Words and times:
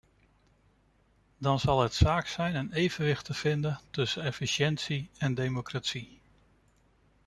Dan 1.37 1.59
zal 1.59 1.81
het 1.81 1.93
zaak 1.93 2.27
zijn 2.27 2.55
een 2.55 2.73
evenwicht 2.73 3.25
te 3.25 3.33
vinden 3.33 3.79
tussen 3.91 4.23
efficiëntie 4.23 5.09
en 5.17 5.33
democratie. 5.33 6.21